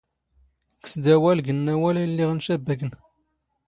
ⴽⴽⵙ 0.83 0.93
ⴷ 1.01 1.05
ⴰⵡⴰⵍ 1.13 1.37
ⴳ 1.45 1.47
ⵏⵏ 1.53 1.57
ⴰⵡⴰⵍ 1.73 1.95
ⴰⵢⵍⵍⵉⵖ 2.01 2.29
ⵏⵛⴰⴱⴱⴰⴽⵏ. 2.35 2.91